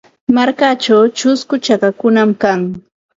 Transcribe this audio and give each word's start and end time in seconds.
Markachaw 0.35 1.03
chusku 1.17 1.55
chakakunam 1.65 2.29
kan. 2.41 2.59